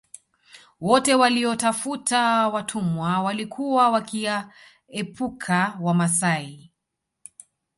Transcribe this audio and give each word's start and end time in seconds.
Wote 0.79 1.15
waliotafuta 1.15 2.47
watumwa 2.47 3.19
walikuwa 3.21 3.89
wakiwaepuka 3.89 5.77
Wamasai 5.81 6.71